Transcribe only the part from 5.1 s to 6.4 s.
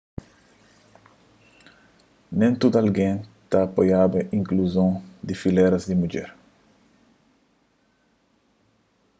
di filéras di mudjer